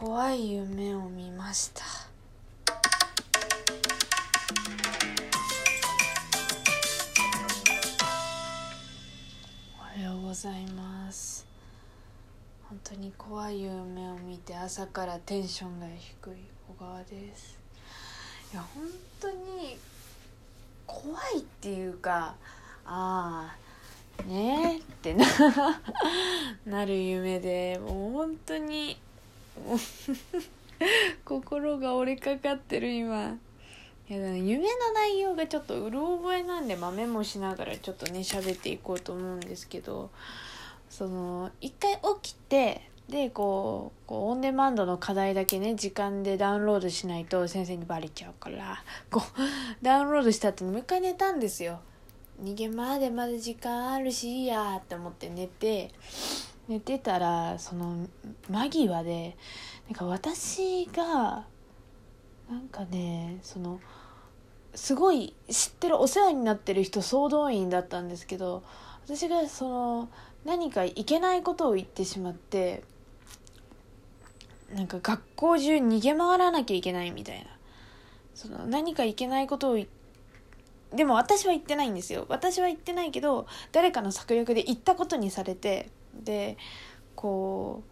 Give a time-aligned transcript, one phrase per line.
[0.00, 1.82] 怖い夢を見ました。
[9.76, 11.44] おはようございます。
[12.68, 16.32] 本当に怖い夢を見て朝からテンションが低い
[16.68, 17.58] 小川です。
[18.52, 18.84] いや本
[19.20, 19.78] 当に
[20.86, 22.36] 怖いっていうか
[22.86, 23.52] あ
[24.20, 25.26] あねえってな
[26.64, 28.96] なる夢でもう本当に
[31.24, 33.38] 心が折れかかってる今
[34.08, 40.10] いや夢の内容がちょっとうる覚えなんで、まあ、メモしながらちょっとね喋っていこうと思うんですけど
[40.88, 51.80] その一回起きてでこうこうオンデマンドの課題だけね時間でダウンロードしないと先生にバレちゃうからこうダウンロードした後にもう一回寝たんですよ。
[52.42, 55.90] 逃げまでまだ時間あるしいいやって思って寝て
[56.68, 58.06] 寝てたらその
[58.50, 59.36] 間際で
[59.88, 61.46] なんか私が
[62.50, 63.80] なんかねその
[64.74, 68.62] すごい知ってるお世話になってる人総動員だったんですけど
[69.06, 70.08] 私がその
[70.44, 72.84] 何かいけないことを言ってしまって
[74.74, 77.46] なんか学校中逃げ回らなきゃいけないみたいな。
[78.34, 79.88] その何かいけないことを言
[80.94, 82.24] でも私は言ってないんですよ。
[82.28, 85.90] 私は言ってないけど誰かの策略で言ったことにされて
[86.24, 86.56] で
[87.14, 87.82] こ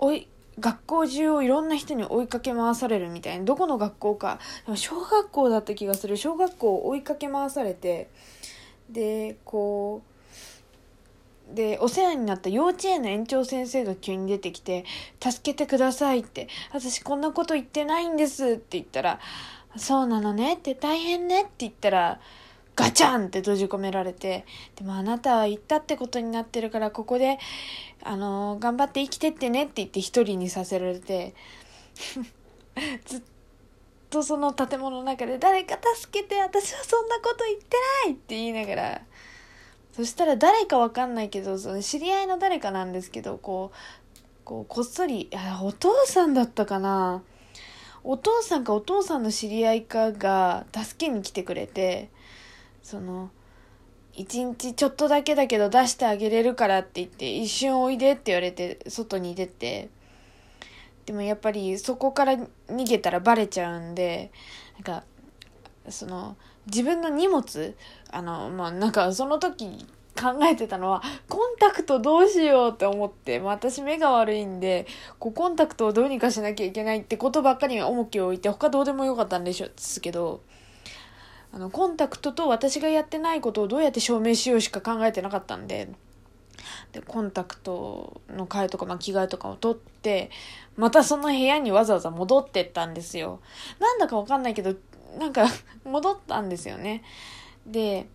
[0.00, 4.38] うおい学校中をいろんな人に追いかけ回されるみたいなどこの学校か。
[4.64, 6.16] でも小学校だった気がする。
[6.16, 8.08] 小学校を追いかけ回されて。
[8.90, 10.02] でこ
[11.50, 14.84] うでお世話になった幼稚園の園長先生が急に出てきて
[15.22, 19.20] 「助けてください」って「私こんなこと言ってないんです」って言ったら
[19.76, 22.20] 「そうなのね」って「大変ね」って言ったら
[22.76, 24.44] ガチャンって閉じ込められて
[24.76, 27.38] でもあなたは言ったってことになってるからここで
[28.02, 31.34] あの頑張って生きてってねって言って一人にさせられて
[33.06, 33.22] ずっ
[34.10, 39.00] とその建物の中で誰か助けて私はそんなこと言ってないって言いながら
[39.92, 43.76] そしたら誰かわかんないけどその知り合いの誰かなんですけどこう
[44.44, 45.30] こうこっそり
[45.62, 47.22] お父さんだったかな？
[48.04, 52.10] お父さんかお父さんの知り合いかが助けに来てくれて
[52.86, 53.30] その
[54.14, 59.88] 一日ちょっとだけだけど出してあげれるからって言って一瞬おいでって言われて外に出て
[61.04, 62.34] でもやっぱりそこから
[62.68, 64.30] 逃げたらバレちゃうんで
[64.74, 65.02] なんか
[65.88, 66.36] その
[66.66, 67.74] 自分の荷物
[68.12, 74.86] あのまあなんかその時考えてたのはコンタクトどうしようって思って、まあ、私目が悪いんで
[75.18, 80.40] こうコンタクトをどうにかしなきゃいけないってことばっかり重きを置いて他どうでもよかったんでしょですけど。
[81.56, 85.88] あのコンタクトと私がやってないことをどうやって証明しようしか考えてなかったんで。
[86.92, 90.30] でコンタクトの替えとか、まあ、着替えとかを取って
[90.76, 93.40] またその部屋にわざわざ戻ってったんですよ。
[93.78, 94.74] なんだかわかんないけど
[95.18, 95.46] なんか
[95.84, 97.02] 戻ったんですよね。
[97.66, 98.06] で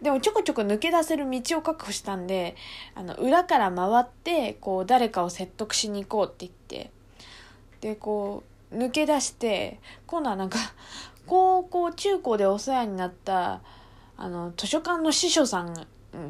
[0.00, 2.56] でもちょこちょこ抜け出せる道を確保したんで
[2.94, 6.90] あの裏から回ってこう誰かを説得しに行こうって言って。
[7.82, 8.42] でこ
[8.72, 10.58] う抜け出して今度はなんか
[11.26, 13.60] 高校中高でお世話になった
[14.16, 15.74] あの図書館の司書さん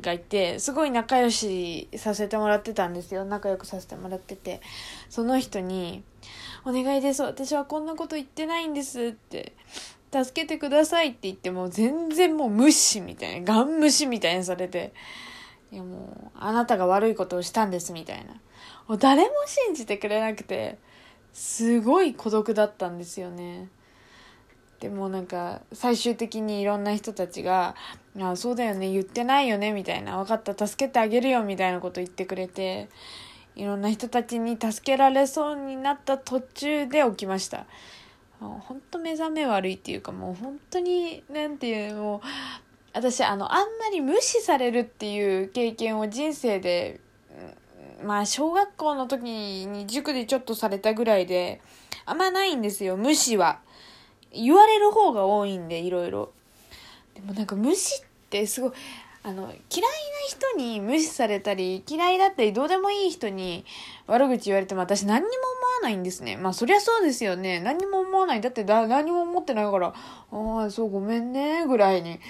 [0.00, 3.25] がいてすごい仲良しさせてもらってたんですよ。
[3.25, 4.60] 仲良くさせてもらってて。
[5.10, 6.03] その人に
[6.65, 7.22] 「お願いです。
[7.22, 9.53] 私はこんなこと言ってないんです」って
[10.10, 14.93] 「助けてください」って言っても全然もう無視みたいなガン無視みたいにされて
[15.71, 18.32] いやもうあなたが悪いことをしたんですみたいな。
[18.88, 20.78] もう誰も信じてくれなくて
[21.32, 23.69] すごい孤独だったんですよね。
[24.81, 27.75] でもなんか最終的にいろんな人たちが
[28.21, 32.89] 「あそうだよね言ってないよね」みたいな「分かった助けてあげるよ」みたいなこと言ってくれて
[33.57, 37.67] いろんな人たちに助けられそうになった途中で起きました
[38.41, 42.21] 本当目覚め悪いっていうかもう本当に何ていうもう
[42.93, 47.01] 私あのあんまり無視されるっていう経験を人生で
[48.03, 49.23] まあ小学校の時
[49.67, 51.62] に塾でちょっとされたぐらいで
[52.06, 53.61] あんまないんですよ無視は。
[54.34, 56.32] 言われる方が多いんで、いろいろ。
[57.14, 58.72] でもなんか無視ってすごい、
[59.26, 59.58] あの、嫌いな
[60.28, 63.64] 人に無視されたり、嫌いだったり、どうでもいい人に
[64.06, 65.36] 悪口言われても私何にも思
[65.76, 66.36] わないんですね。
[66.36, 67.58] まあそりゃそうですよね。
[67.58, 68.42] 何にも思わない。
[68.42, 69.94] だってだ何も思ってないから、
[70.31, 72.20] ああ、そうごめんね、ぐらいに。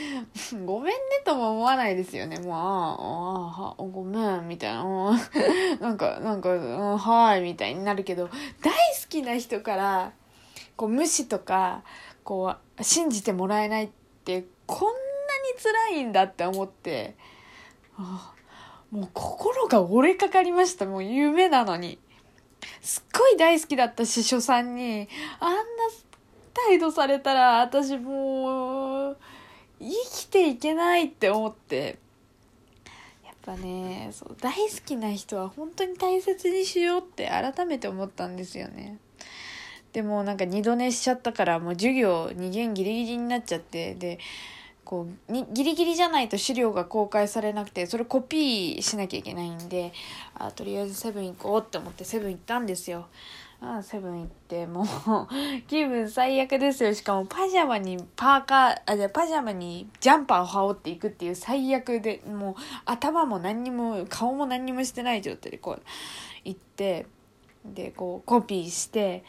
[0.66, 2.38] ごめんねとも思わないですよね。
[2.40, 4.84] もう、ああ、ごめん、みたいな。
[5.80, 8.28] なんか、なんか、はい、みたいになるけど、
[8.60, 10.12] 大好きな人から、
[10.76, 11.82] こう無視とか
[12.24, 13.88] こう信じてもらえないっ
[14.24, 14.96] てこんなに
[15.62, 17.16] 辛いんだって思って、
[17.96, 18.32] あ、
[18.90, 21.98] もう心が折れかかりましたもう夢なのに
[22.82, 25.08] すっごい大好きだった司書さんに、
[25.40, 25.62] あんな
[26.52, 29.16] 態度されたら、私もう、
[29.80, 31.98] 生きていけないって思って。
[33.24, 38.98] やっぱね、そう、大好きな人は本当に大切にしようって改めて思ったんですよね。
[39.94, 44.18] でもなんか二度寝しちゃったからもう授業2限ギリギリになっちゃってで
[44.84, 49.92] こうにギリギリじゃないと資料が公開されなくてそれコピーしなきゃいけないんで
[50.34, 53.06] あとりあえずセブン行こうって思ってセブン行ったんですよ。
[53.60, 54.86] あセブン行ってもう
[55.68, 62.54] 気分最悪ですよしかもパジャマにパーカーあじゃパジャマにジャンパーを羽織っていくっていう最悪でもう
[62.84, 65.82] 頭も何にも顔も何にもしてない状態でこう
[66.44, 67.06] 行って
[67.64, 69.24] でこうコピーして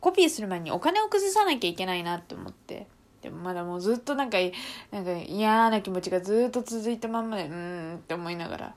[0.00, 2.86] コピーする前にお金を崩さなきゃいけないなって思って。
[3.22, 4.38] でもまだもうずっとなんか、
[4.90, 8.74] なんか嫌な気持ちがずっと続いたまんまで、うーんって思いながら。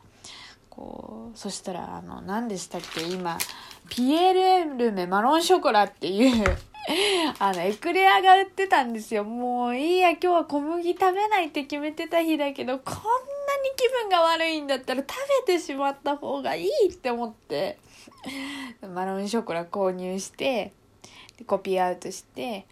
[0.69, 3.37] こう、そしたら、あの、何でしたっけ今、
[3.89, 6.57] ピエール・エルメマロンショコラっていう
[7.39, 9.23] あの、エクレアが売ってたんですよ。
[9.23, 13.01] もういいや、今日は小麦食べないって決めてた日だけど、こんなに
[13.77, 15.13] 気分が悪いんだったら食
[15.47, 17.77] べてしまった方がいいって思って、
[18.93, 20.73] マロンショコラ購入して、
[21.37, 22.65] でコピーアウトして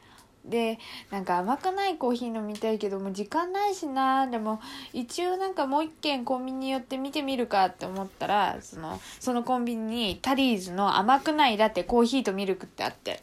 [0.45, 0.79] で
[1.11, 4.59] なんか甘くないコーヒー飲みたいけども時間ないしなでも
[4.91, 13.21] 一応なんかもう一軒コンビニ寄って見てみるかって思ったらそのそのコンビニにタリーズの甘くないラテコーヒーとミルクってあって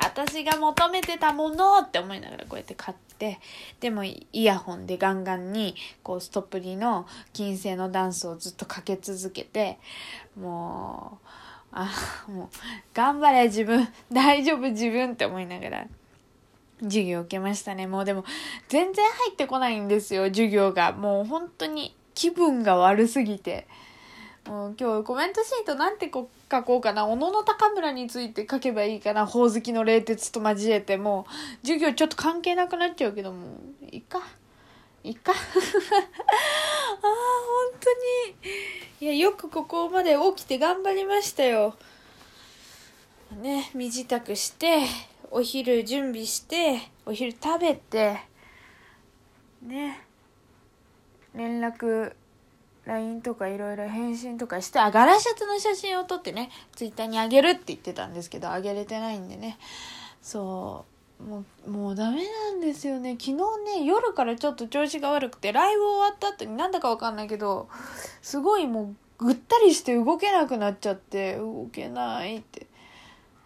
[0.00, 3.40] 私が求めてたものって思いながらこうやって買って
[3.80, 9.78] でもイヤホンでガンガンにこうストップリの金星のダンスをずっとかけ続けて
[10.38, 11.28] もう
[11.80, 11.88] あ
[12.28, 12.48] もう
[12.92, 13.86] 頑張れ自分。
[14.12, 15.86] 大丈夫自分って思いながら。
[16.82, 17.86] 授業受けましたね。
[17.86, 18.24] もうでも
[18.68, 20.92] 全然入ってこないんですよ授業が。
[20.92, 23.68] もう本当に気分が悪すぎて。
[24.46, 27.06] もう今日コメントシートなんて書こうかな。
[27.06, 29.24] 小野の高村について書けばいいかな。
[29.24, 30.96] ほおずきの冷徹と交えて。
[30.96, 33.46] もう授業ちょっと関係なくなっちゃうけども
[33.92, 34.20] いいか。
[35.04, 35.32] いか。
[35.32, 35.50] ああ本
[37.80, 38.58] 当に。
[39.00, 41.76] いやよくここまで起きて頑張りましたよ。
[43.36, 44.86] ね身支度して
[45.30, 48.18] お昼準備してお昼食べて
[49.62, 50.00] ね
[51.34, 52.14] 連絡
[52.86, 59.58] LINE とかいろいろ返信とかしてあガラシャツの写真を撮ってね Twitter にあげるって言ってたんですけどあげれてないんでね。
[60.22, 60.97] そう。
[61.20, 63.12] もうもうダメなんですよね。
[63.12, 63.32] 昨日
[63.78, 67.68] ね夜からちょっと調子が悪くてライブ終わった後になんだかわかんないけど
[68.22, 72.66] すごいもうぐったりして動けなくなっちゃって動けないって。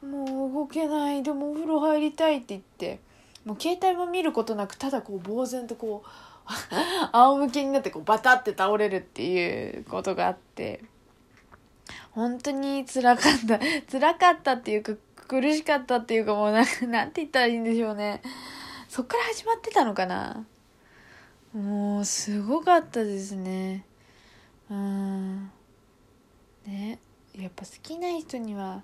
[0.04, 1.22] もう動けない。
[1.22, 3.00] でもお風呂入りたいって言って
[3.44, 6.08] もう携帯も見ることなくただこう呆然とこう
[7.16, 10.84] 仰向けになってこうバタって倒れるっていうことがあって。
[12.10, 13.58] 本当につらかった。
[13.90, 14.92] 辛かったっていうか
[15.26, 18.22] 苦しかったっていうかもうななんて言ったらいいんでしょうね。
[18.88, 20.44] そっから始まってたのかな？
[21.54, 23.84] もうすごかったですね。
[24.70, 25.50] うん。
[26.66, 26.98] ね。
[27.34, 28.82] やっぱ好きな人には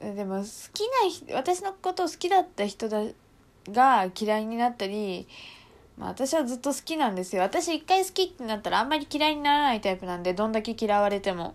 [0.00, 0.80] でも好き
[1.30, 3.04] な私のことを好きだった人だ
[3.68, 5.28] が嫌いになったり、
[5.96, 7.42] まあ、私はずっと好きなんですよ。
[7.42, 11.54] 私一回好きってなったらあんまり嫌いにならないタイプなんでどんだけ嫌われても。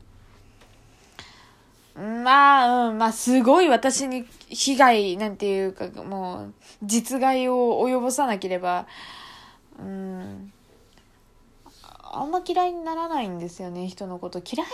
[1.99, 8.87] まあ、うん、まあ、すごい私に被害なんていうか、もう、実害を及ぼさなければ、
[9.77, 10.53] うん、
[12.01, 14.39] あんま嫌いにならないんですよね、人のこと。
[14.39, 14.71] 嫌いに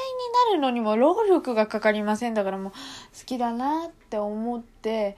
[0.51, 2.36] なるのにも労力がかかりません。
[2.36, 2.77] だからもう、好
[3.25, 5.17] きだなって思って、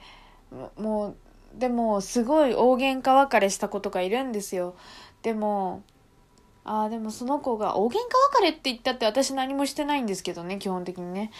[0.78, 1.16] もう、
[1.54, 4.74] でも、すごい大喧嘩別れした子とかいるんですよ。
[5.22, 5.82] でも、
[6.68, 7.96] ああ、でもその子が、大喧嘩
[8.34, 11.30] 別れって言ったって私何もしてないんですけどね、基本的にね。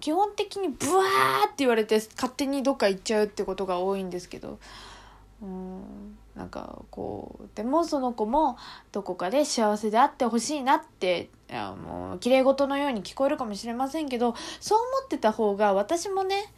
[0.00, 4.58] 基本的にブワーって言われて勝手にどっか行っちゃうってことが多いんですけど。
[5.40, 8.56] うんなんかこうでもその子も
[8.92, 16.52] どこかで幸せであってほしいなっていやもう綺麗事のように聞こえるかもしれませんけどそう思ってた方が私もね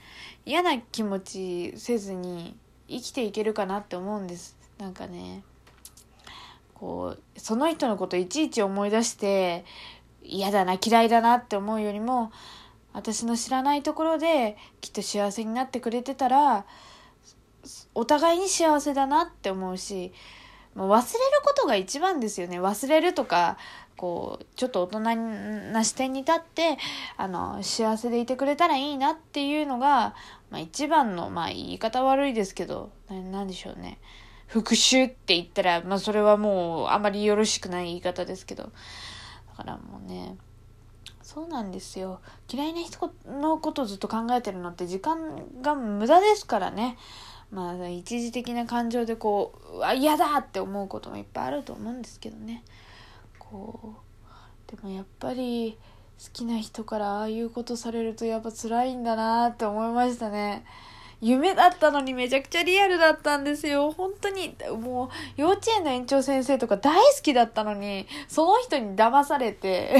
[0.45, 2.57] 嫌な気持ちせずに
[2.89, 5.45] 生きていけるかなって思うんですなんかね
[6.81, 9.67] こうその人のこといちいち思い出して
[10.23, 12.33] 嫌だな嫌いだなって思うよりも
[12.95, 16.65] 私の知らないところできっと幸せになってくれてたら
[17.95, 20.13] お互いに幸せだなって思うし
[20.75, 21.07] もう忘れる
[21.45, 22.61] ことが一番ですよね。
[22.61, 23.59] 忘れるとか
[23.97, 25.01] こうちょっと大人
[25.73, 26.79] な視点に立って
[27.19, 30.15] あの幸せでいてくれたらいいなっていうのが、
[30.51, 33.99] まあ、一番の、まあ、言い方悪いですけど何でしょうね。
[34.51, 38.65] 復讐って言ったら、まあ、それはもうあまりよろしくない言い方ですけど。
[38.65, 38.71] だ
[39.57, 40.37] からもうね
[41.23, 42.21] そうなんですよ。
[42.53, 46.99] 嫌いな人のことをずっと考えてるのって時間が無駄ですからね。
[47.53, 52.65] まあ一時的な感情でこううわ嫌だって思うこともいっぱいあると思うんですけどね。
[53.39, 53.95] こ
[54.69, 55.79] うでもやっぱり
[56.19, 60.65] 好きな人からああいうことされるとやっぱ辛いんだなって思いましたね。
[61.21, 63.91] 夢だったのにめちゃくちゃリアルだったんですよ。
[63.93, 69.97] 本当にもう幼稚園の園長先生とか大好きだったのにその人に騙されて。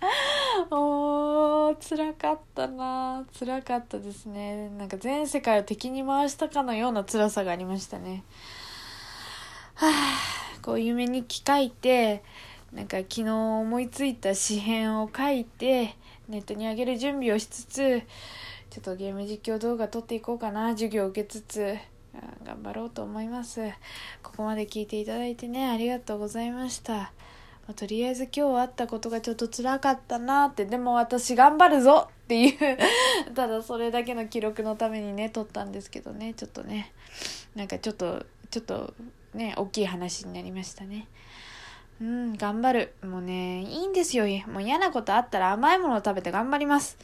[0.70, 3.24] おー辛かったな。
[3.38, 4.68] 辛かったですね。
[4.70, 8.22] なんか全世界を敵に回したかのような辛さがありましたね。
[9.74, 12.22] は あこう夢日記書いて
[12.72, 15.96] なんか昨日思いついた詩編を書いて
[16.28, 18.02] ネットに上げる準備をしつつ
[18.70, 20.70] ちょっとゲーム実況動画撮っていこうかな。
[20.70, 21.76] 授業受けつつ
[22.44, 23.60] 頑張ろうと思います。
[24.22, 27.12] ここまで聞いていただいてねありがとうございました。
[27.66, 30.66] ま、とりあえず今日あったことがちょっと辛かったなって。
[30.66, 32.08] でも私頑張るぞ！
[32.10, 32.78] っていう。
[33.34, 36.34] ただそれだけの記録のためにね撮ったんですけどね。
[36.34, 36.92] ちょっとね
[37.56, 38.94] なんかちょっとちょっと
[39.34, 41.08] ね大きい話になりましたね。
[42.00, 42.94] うん頑張る。
[43.02, 44.26] もうねいいんですよ。
[44.46, 46.96] もう嫌なことあったら甘いものを食べて頑張ります。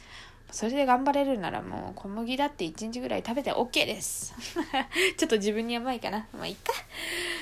[0.51, 4.33] それで頑張れるならもう小麦だって1日ぐらい食べて OK です。
[5.17, 6.27] ちょっと自分に甘いかな。
[6.33, 6.73] まあいっか。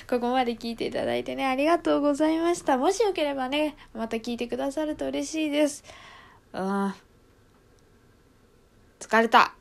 [0.09, 2.77] ここまで聞いていただいてね、ありがとうございました。
[2.77, 5.83] もしよければね、また聞いてくださると嬉しいです。
[6.53, 6.93] うん。
[8.99, 9.53] 疲れた。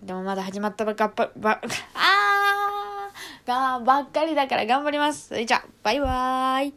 [0.00, 1.60] でもまだ始まったばっか、ば、
[1.94, 5.28] あーがばっかりだから頑張ります。
[5.28, 6.74] それじゃ、バイバーイ。